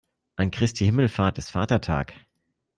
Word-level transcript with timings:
An 0.37 0.49
Christi 0.49 0.85
Himmelfahrt 0.85 1.37
ist 1.37 1.51
Vatertag. 1.51 2.15